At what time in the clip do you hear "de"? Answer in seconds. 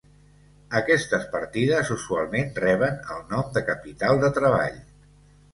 3.59-3.67, 4.25-4.37